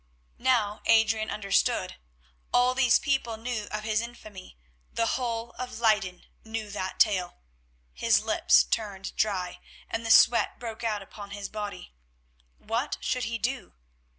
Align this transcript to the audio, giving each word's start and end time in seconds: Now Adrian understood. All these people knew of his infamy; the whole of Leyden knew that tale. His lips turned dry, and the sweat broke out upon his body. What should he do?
Now 0.39 0.81
Adrian 0.87 1.29
understood. 1.29 1.97
All 2.51 2.73
these 2.73 2.97
people 2.97 3.37
knew 3.37 3.67
of 3.69 3.83
his 3.83 4.01
infamy; 4.01 4.57
the 4.91 5.05
whole 5.05 5.51
of 5.59 5.77
Leyden 5.79 6.25
knew 6.43 6.71
that 6.71 6.99
tale. 6.99 7.37
His 7.93 8.19
lips 8.19 8.63
turned 8.63 9.15
dry, 9.15 9.59
and 9.87 10.03
the 10.03 10.09
sweat 10.09 10.57
broke 10.59 10.83
out 10.83 11.03
upon 11.03 11.29
his 11.29 11.49
body. 11.49 11.93
What 12.57 12.97
should 12.99 13.25
he 13.25 13.37
do? 13.37 13.73